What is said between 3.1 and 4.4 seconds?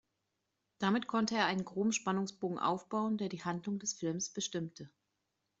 der die Handlung des Filmes